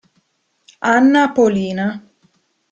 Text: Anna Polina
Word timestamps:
Anna 0.93 1.29
Polina 1.29 1.93